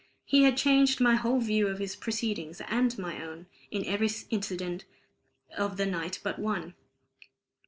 He 0.25 0.41
had 0.45 0.57
changed 0.57 0.99
my 0.99 1.13
whole 1.13 1.39
view 1.39 1.67
of 1.67 1.77
his 1.77 1.95
proceedings 1.95 2.59
and 2.61 2.97
my 2.97 3.23
own, 3.23 3.45
in 3.69 3.85
every 3.85 4.09
incident 4.31 4.83
of 5.55 5.77
the 5.77 5.85
night 5.85 6.17
but 6.23 6.39
one. 6.39 6.73